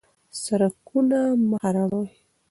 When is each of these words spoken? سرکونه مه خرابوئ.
سرکونه 0.43 1.19
مه 1.49 1.57
خرابوئ. 1.61 2.09